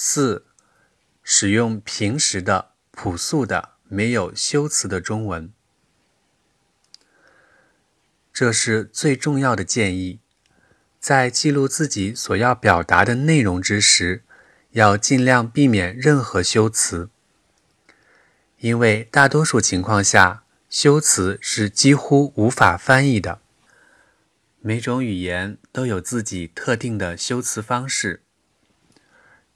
[0.00, 0.44] 四、
[1.24, 5.52] 使用平实的、朴素的、没有修辞的中文，
[8.32, 10.20] 这是最重要的建议。
[11.00, 14.22] 在记录自己所要表达的内容之时，
[14.70, 17.10] 要尽量避免任何修辞，
[18.58, 23.40] 因为大多数情况下，修辞是几乎无法翻译的。
[24.60, 28.22] 每种语言都有自己特定的修辞方式。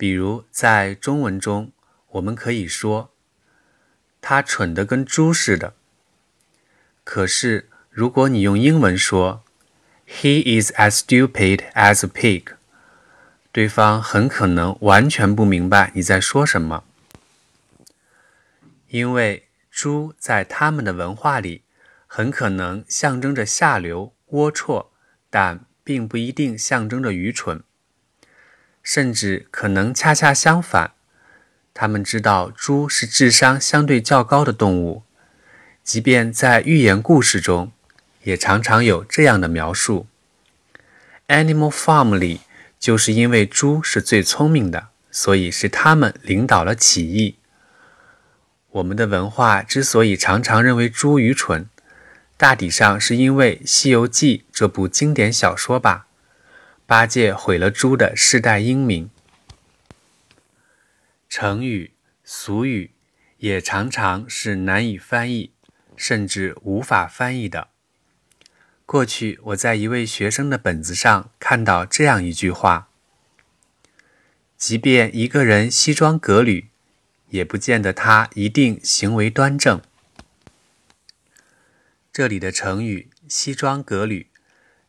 [0.00, 1.72] 比如在中文中，
[2.12, 3.10] 我们可以说
[4.22, 5.74] “他蠢得跟猪似的”。
[7.04, 9.44] 可是如果你用英文说
[10.08, 12.54] “He is as stupid as a pig”，
[13.52, 16.84] 对方很可能完全不明白你在说什么，
[18.88, 21.60] 因为猪在他们的文化里
[22.06, 24.86] 很可能象征着下流、龌龊。
[25.28, 27.62] 但并不一定象征着愚蠢，
[28.82, 30.92] 甚至可能恰恰相反。
[31.72, 35.02] 他们知道猪是智商相对较高的动物，
[35.82, 37.72] 即便在寓言故事中，
[38.24, 40.06] 也常常有这样的描述。
[41.28, 42.40] Animal Farm 里
[42.78, 47.36] 就是因为猪是最聪明的，所以是他们领导了起义。
[48.72, 51.68] 我们的文化之所以常常认为猪愚蠢。
[52.36, 56.06] 大抵上是因为《西游记》这部经典小说吧，
[56.90, 59.10] 八戒毁了猪的世代英名。
[61.28, 61.92] 成语、
[62.24, 62.90] 俗语
[63.36, 65.52] 也常常是难以翻译，
[65.94, 67.68] 甚至无法翻译的。
[68.84, 72.88] 过去我在一位学生的本子上看到这样一句话
[74.58, 76.70] ：“即便一个人西装革履，
[77.28, 79.80] 也不见得他一定行为端正。”
[82.12, 84.26] 这里的成语“西装革履”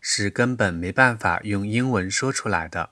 [0.02, 2.90] 是根本没办法用英文说出来的。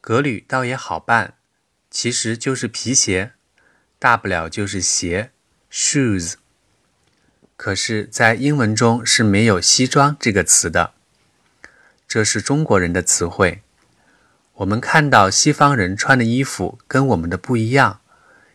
[0.00, 1.34] 革履倒也好办，
[1.90, 3.32] 其实就是皮鞋，
[3.98, 5.30] 大不了就是鞋
[5.70, 6.34] （shoes）。
[7.56, 10.92] 可是，在英文中是没有“西装”这个词的，
[12.06, 13.62] 这是中国人的词汇。
[14.54, 18.00] 我们看到西方人穿的衣服跟我们的不一样，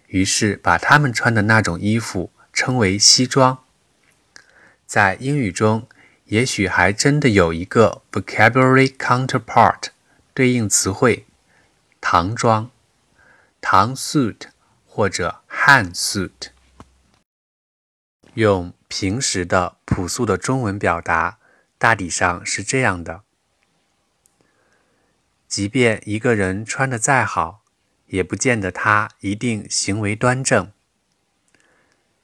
[0.08, 3.64] 于是把他们穿的那种衣服称为西装。
[4.86, 5.88] 在英语中，
[6.32, 9.90] 也许还真的有一个 vocabulary counterpart
[10.34, 11.28] 对应词汇
[12.00, 12.72] “唐装”，
[13.60, 14.44] 唐 suit
[14.88, 16.52] 或者汉 suit。
[18.36, 21.38] 用平时的朴素的中文表达，
[21.78, 23.24] 大抵上是这样的：
[25.50, 27.62] 即便一个人穿得再好，
[28.08, 30.72] 也不见得他一定行为端正。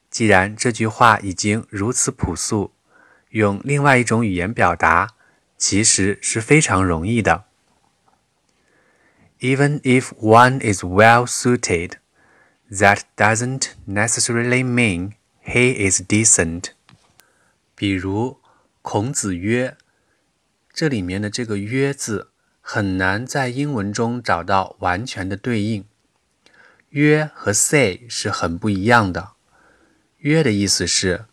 [0.08, 2.72] 既然这句话已经如此朴素，
[3.30, 5.10] 用另外一种语言表达
[5.56, 7.44] 其实是非常容易的。
[9.40, 11.92] Even if one is well suited,
[12.70, 15.12] that doesn't necessarily mean
[15.44, 16.70] he is decent.
[17.74, 18.40] 比如
[18.82, 19.76] 孔子曰，
[20.72, 25.84] 这里面的这个“曰”字很难在英文中找到完全的对应。
[26.90, 29.32] 曰和 say 是很不一样的。
[30.18, 31.26] 曰的意思是，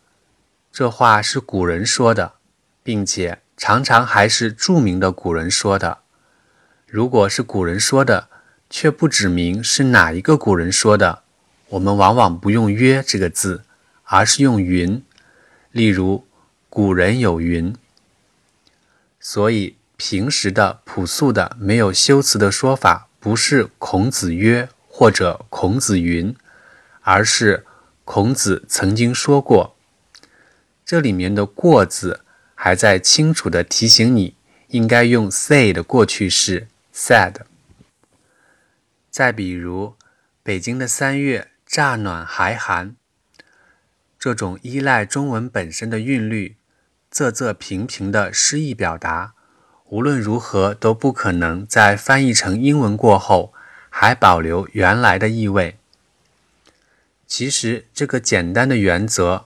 [0.78, 2.34] 这话是古人说的，
[2.82, 6.00] 并且常常还是著名的古人说的。
[6.86, 8.28] 如果是古人说的，
[8.68, 11.22] 却不指明是哪一个古人说的，
[11.70, 13.62] 我们往往不用“曰”这个字，
[14.04, 15.02] 而是用“云”。
[15.72, 16.26] 例如，
[16.68, 17.74] 古人有云。
[19.18, 26.36] 所以，平时的、朴素的、没有修辞的说法，不是“孔子曰”或者“孔子云”，
[27.00, 27.64] 而是。
[28.04, 29.75] 孔子曾经说过，
[30.86, 32.24] 这里面的“过”字
[32.54, 34.36] 还在清楚地提醒你，
[34.68, 37.34] 应该用 say 的过去式 said。
[39.10, 39.96] 再比如，
[40.44, 42.94] 北京的三月乍暖还寒，
[44.16, 46.54] 这种依赖中文本身的韵律、
[47.12, 49.32] 仄仄平平的诗意表达，
[49.86, 53.52] 无论如何都不可能在翻译成英文过后
[53.90, 55.78] 还保留原来的意味。
[57.26, 59.45] 其实，这个简单的原则，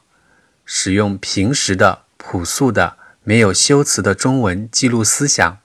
[0.73, 5.59] 使用平时的、朴素的、没有修辞的中文记录思想，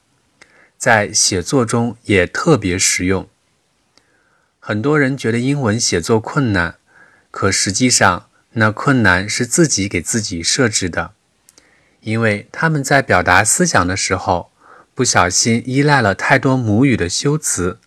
[0.80, 3.30] 在写作中也特别实用。
[4.60, 6.78] 很多人觉得英文写作困难，
[7.30, 11.12] 可实际上，那困难是自己给自己设置的，
[12.02, 14.50] 因为他们在表达思想的时候，
[14.96, 17.78] 不小心依赖了太多母语的修辞，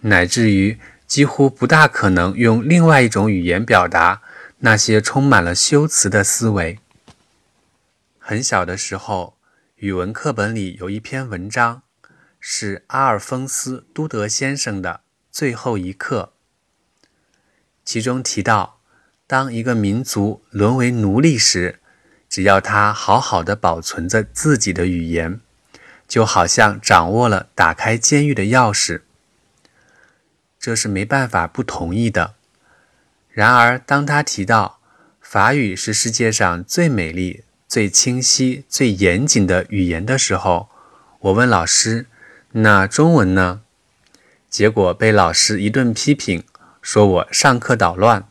[0.00, 0.78] 乃至于。
[1.06, 4.22] 几乎不大可能用另外一种语言表达
[4.66, 6.80] 那些充满了修辞的思维。
[8.18, 9.38] 很小的时候，
[9.76, 11.82] 语文课本里有一篇文章，
[12.40, 14.90] 是阿尔丰斯·都德先生的
[15.30, 16.32] 《最后一课》，
[17.84, 18.80] 其中提到，
[19.28, 21.78] 当一个民族沦为奴隶时，
[22.28, 25.40] 只要他好好的保存着自己的语言，
[26.08, 29.02] 就好像掌握了打开监狱的钥匙。
[30.58, 32.34] 这是没办法不同意的。
[33.36, 34.80] 然而，当他提到
[35.20, 40.70] 法语是世界上最美丽、最清晰、最严谨的语言的时候，
[41.18, 42.06] 我问老师
[42.52, 43.60] ：“那中文呢？”
[44.48, 46.44] 结果被老师一顿批评，
[46.80, 48.26] 说我上课捣乱。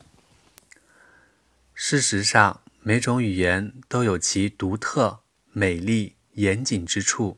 [1.75, 5.19] 事实上，每种语言都有其独特、
[5.51, 7.37] 美丽、严谨之处，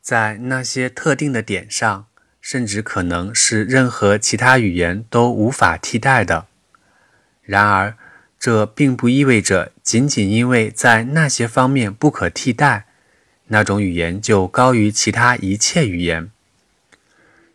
[0.00, 2.06] 在那些特定的点上。
[2.44, 6.46] 甚至可能是任何其他语言都无法替代的。
[7.42, 7.96] 然而，
[8.38, 12.84] 这并不意味着仅仅因为在那些方面不可替代，
[13.46, 16.30] 那种语言就高于其他一切语言。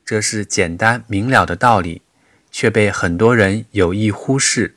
[0.03, 2.01] 这是简单明了的道理，
[2.50, 4.75] 却被很多人有意忽视。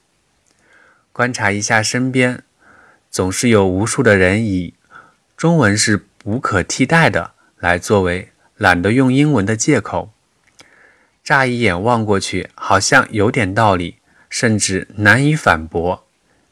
[1.10, 2.42] 观察一下身边，
[3.10, 4.74] 总是有无数的人以
[5.38, 8.31] “中文是无可替代的”来作为。
[8.62, 10.12] 懒得用英文的借口，
[11.24, 13.98] 乍一眼望过去好像有点道理，
[14.30, 16.06] 甚至难以反驳。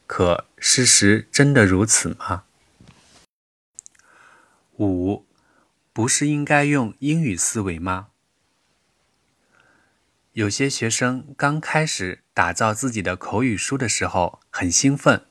[0.09, 2.43] 可事实真的如此吗？
[4.79, 5.25] 五，
[5.93, 8.09] 不是应该用英语思维吗？
[10.33, 15.23] 有些学生刚开始打造自己的口语书的时候很兴奋，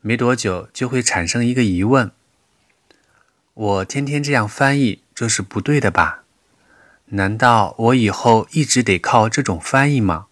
[0.00, 2.10] 没多久就会产生一个疑问：
[3.52, 5.02] 我天天这样翻译。
[5.18, 6.22] 这是不对的吧？
[7.06, 10.28] 难道我以后一直得靠这种翻译吗？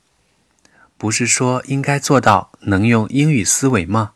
[0.96, 4.12] 不是说应该做到能用英语思维吗？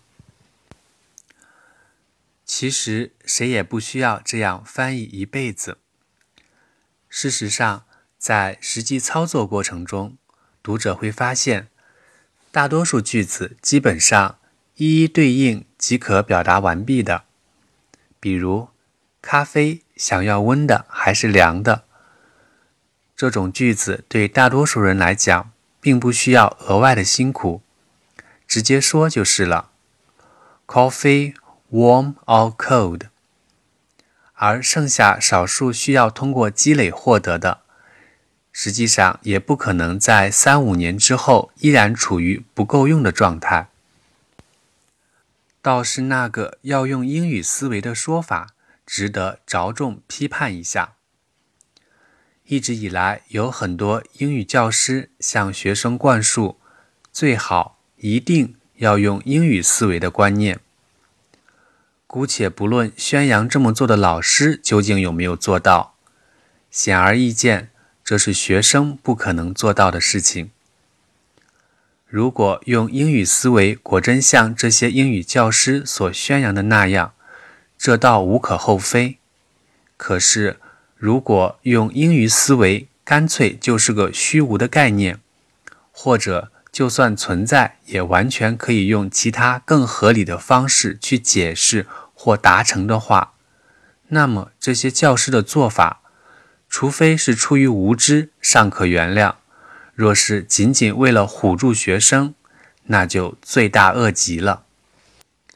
[2.45, 5.79] 其实谁也不需要这样翻译一辈子。
[7.09, 7.85] 事实上，
[8.17, 10.17] 在实际操作过程中，
[10.63, 11.67] 读者会发现，
[12.53, 14.39] 大多数句子基本上
[14.77, 17.25] 一一对应即可表达完毕的。
[18.21, 18.69] 比如，
[19.21, 19.83] 咖啡。
[20.01, 21.85] 想要温的还是凉的？
[23.15, 27.61] 这种句子对大多数人来讲，并不需要额外的辛苦，
[28.49, 29.69] 直接说就是了。
[30.67, 31.35] Coffee
[31.71, 33.09] warm or cold？
[34.33, 37.61] 而剩下少数需要通过积累获得的，
[38.51, 43.69] 实际上也不可能在三五年之后依然处于不够用的状态。
[45.61, 48.55] 倒是那个要用英语思维的说法。
[48.93, 50.95] 值得着重批判一下。
[52.47, 56.59] 一直以来，有很多英语教师向学生灌输
[57.13, 60.59] 最好一定要用英语思维的观念。
[62.09, 65.95] 姑且不论宣扬这么做的老师究竟有没有做到，
[66.69, 67.71] 显而易见，
[68.03, 70.51] 这是学生不可能做到的事情。
[72.09, 77.15] 如果用英语思维果真像这些英语教师所宣扬的那样，
[77.83, 79.17] 这倒无可厚非，
[79.97, 80.61] 可是
[80.99, 85.19] 如果用英语思维，干脆就是个虚无的概念，
[85.91, 93.33] 或者就算存在，也完全可以用其他更合理的方式去解释或达成的话，
[94.09, 96.03] 那么这些教师的做法，
[96.69, 99.37] 除非是出于无知，尚可原谅；
[99.95, 102.35] 若是仅仅为了唬住学生，
[102.85, 104.65] 那就罪大恶极了。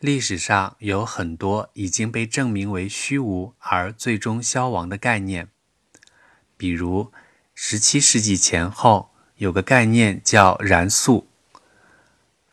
[0.05, 5.49] 历史上有很多已经被证明为虚无而最终消亡的概念，
[6.59, 7.11] 比如
[7.57, 11.27] 17世纪前后有个概念叫燃素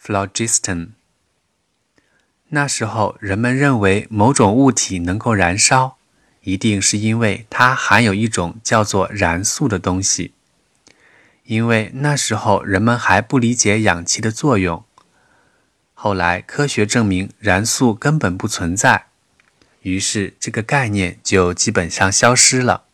[0.01, 0.91] （phlogiston）。
[2.47, 5.97] 那时候人们认为某种物体能够燃烧，
[6.43, 10.33] 一定是因为它含有一种叫做燃素的东西。
[11.43, 14.85] 因为那时候人们还不理解氧气的作用。
[16.03, 19.05] 后来，科学证明燃素根本不存在，
[19.83, 22.85] 于是这个概念就基本上消失了。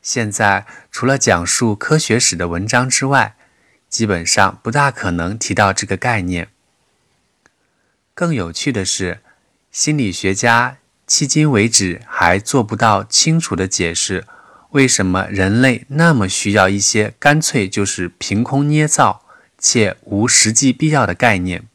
[0.00, 3.34] 现在，除了讲述科学史的文章之外，
[3.88, 6.50] 基本上不大可能提到这个概念。
[8.14, 9.18] 更有趣的是，
[9.72, 10.76] 心理学家
[11.08, 14.24] 迄今为止还做不到清楚地解释，
[14.70, 19.24] 为什么人类那么需要一些干脆就是凭空捏造
[19.58, 21.66] 且无实际必要的概念。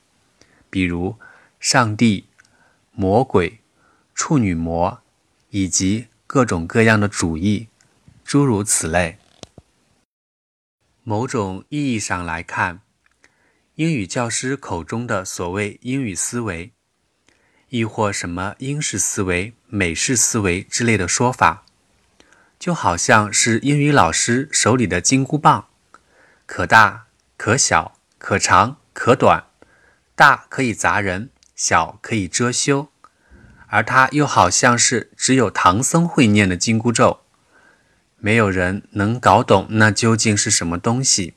[0.70, 1.18] 比如，
[1.60, 2.28] 上帝、
[2.92, 3.60] 魔鬼、
[4.14, 5.02] 处女膜，
[5.50, 7.68] 以及各种各样的主义，
[8.24, 9.18] 诸如此类。
[11.04, 12.82] 某种意义上来看，
[13.76, 16.72] 英语教师口中的所谓英语思维，
[17.70, 21.66] 亦或什么英式思维、美式思维之类的说法，
[22.60, 25.70] 就好像是英语老师手里的金箍棒，
[26.46, 27.08] 可大
[27.38, 29.48] 可小，可长可短，
[30.20, 32.90] 大可以砸人，小可以遮羞，
[33.68, 37.22] 而它又好像是只有唐僧会念的紧箍咒，
[38.18, 41.36] 没有人能搞懂那究竟是什么东西。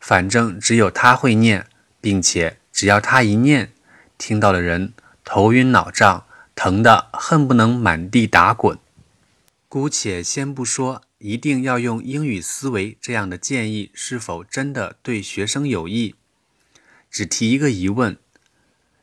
[0.00, 1.68] 反正只有他会念，
[2.00, 3.72] 并且只要他一念，
[4.18, 4.92] 听到的人
[5.24, 6.26] 头晕脑胀，
[6.56, 8.76] 疼得恨不能满地打滚。
[9.68, 16.16] 姑且先不说一定要用英语思维这样的建议是否真的对学生有益，
[17.10, 18.18] 只提一个疑问：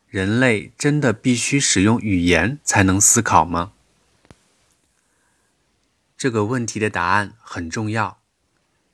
[0.08, 3.74] 人类真的必须使用语言才能思考吗？
[6.18, 8.20] 这个问题的答案很重要，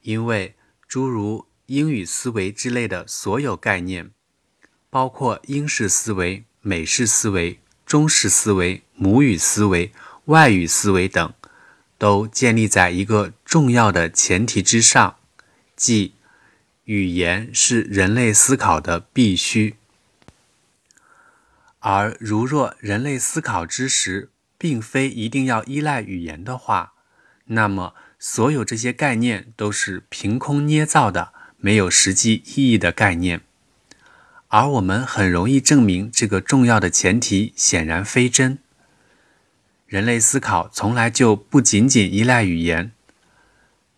[0.01, 0.55] 因为
[0.87, 4.11] 诸如英语思维之类的所有概念，
[4.89, 9.91] 包括英式思维、美式思维、中式思维、母语思维、
[10.25, 11.33] 外语思维等。
[11.99, 15.17] 都建立在一个重要的前提之上，
[15.75, 16.13] 即
[16.89, 19.75] 语言是人类思考的必须。
[21.77, 26.93] 而如若人类思考之时，并非一定要依赖语言的话，
[27.45, 33.41] 那么所有这些概念都是凭空捏造的、没有实际意义的概念。
[34.47, 38.57] 而我们很容易证明这个重要的前提显然非真。
[39.85, 42.91] 人类思考从来就不仅仅依赖语言。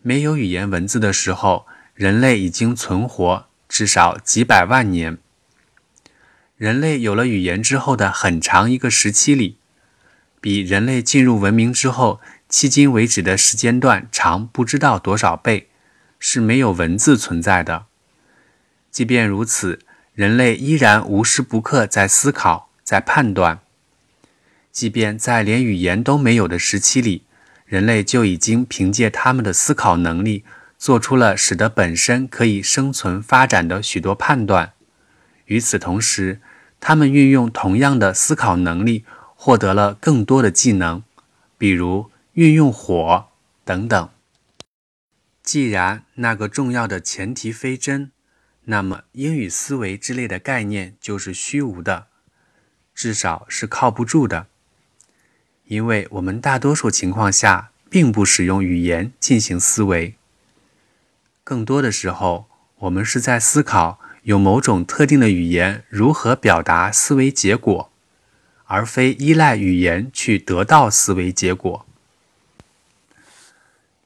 [0.02, 5.18] 没有语言文字的时候，人类已经存活至少几百万年。
[6.56, 9.58] 人类有了语言之后的很长一个时期里，
[10.40, 15.68] 比人类进入文明之后迄今为止的时间段长不知道多少倍，
[16.18, 17.86] 是没有文字存在的。
[18.90, 19.80] 即便如此，
[20.14, 23.60] 人类依然无时不刻在思考，在判断。
[24.70, 27.24] 即便在连语言都没有的时期里，
[27.66, 30.44] 人类就已经凭借他们的思考能力，
[30.82, 34.72] 做出了使得本身可以生存发展的许多判断。
[35.44, 36.40] 与此同时，
[36.80, 39.04] 他们运用同样的思考能力，
[39.36, 41.04] 获得了更多的技能，
[41.56, 43.28] 比如运用火
[43.64, 44.08] 等等。
[45.44, 48.10] 既然那个重要的前提非真，
[48.64, 52.08] 那么英语思维之类的概念就是虚无的，
[52.92, 54.48] 至少是靠不住的。
[55.66, 60.16] 因为我们大多数情况下并不使用语言进行思维，
[61.44, 62.46] 更多的时候，
[62.76, 67.90] 我们是在思考有某种特定的语言如何表达思维结果，
[68.64, 71.84] 而非依赖语言去得到思维结果。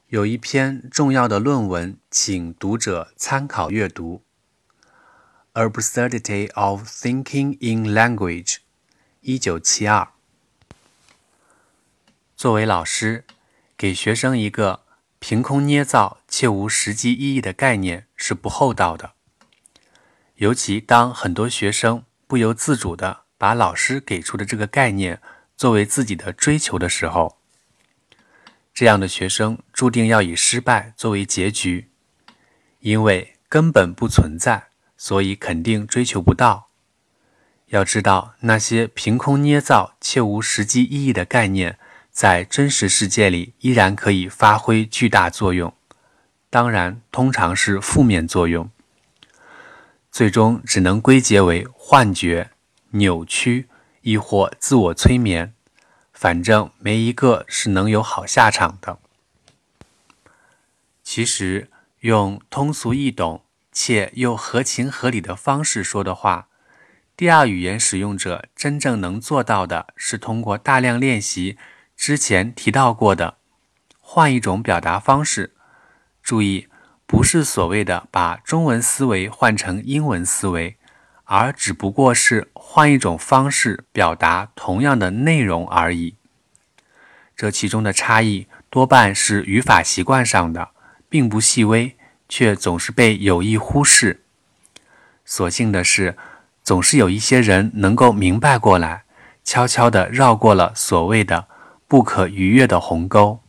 [0.09, 4.21] 有一篇重要的论文，请读者参考阅读，
[5.69, 8.53] 《Absurdity of Thinking in Language》，
[9.21, 10.07] 一九七二。
[12.35, 13.25] 作为老师，
[13.77, 14.81] 给学生一个
[15.19, 19.13] 凭空捏造且无实际意义的概念是不厚道的。
[20.35, 25.21] 尤其当很多学生不由自主地把老师给出的这个概念
[25.55, 27.37] 作为自己的追求的时候，
[28.73, 31.89] 这样的学生注定要以失败作为结局，
[32.79, 36.69] 因为根本不存在，所以肯定追求不到。
[37.67, 41.79] 要知道，那些凭空捏造且无实际意义的概念。
[42.17, 45.71] 在真实世界里依然可以发挥巨大作用，
[46.49, 48.71] 当然，通常是负面作用，
[50.11, 52.49] 最终只能归结为幻觉、
[52.89, 53.69] 扭曲，
[54.01, 55.53] 亦或自我催眠。
[56.11, 58.97] 反正没一个是能有好下场的。
[61.03, 61.69] 其实，
[61.99, 66.47] 用通俗易懂且又合情合理的方式说的话，
[67.15, 71.59] 第二语言使用者真正能做到的是通过大量练习。
[71.97, 73.37] 之前提到过的，
[73.99, 75.55] 换一种表达方式。
[76.21, 76.67] 注意，
[77.05, 80.77] 不是所谓的把中文思维换成英文思维，
[81.25, 86.15] 而只不过是换一种方式表达同样的内容而已。
[87.35, 90.69] 这其中的差异多半是语法习惯上的，
[91.09, 91.97] 并不细微，
[92.29, 94.23] 却总是被有意忽视。
[95.25, 96.15] 所幸的是，
[96.63, 99.03] 总是有一些人能够明白过来，
[99.43, 101.47] 悄悄地绕过了所谓的。
[101.89, 103.39] 不可逾越的鸿沟。